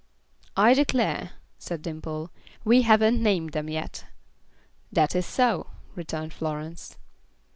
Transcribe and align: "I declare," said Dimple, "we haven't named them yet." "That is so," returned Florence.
"I 0.57 0.73
declare," 0.73 1.33
said 1.59 1.83
Dimple, 1.83 2.31
"we 2.65 2.81
haven't 2.81 3.21
named 3.21 3.51
them 3.53 3.69
yet." 3.69 4.05
"That 4.91 5.15
is 5.15 5.27
so," 5.27 5.67
returned 5.93 6.33
Florence. 6.33 6.97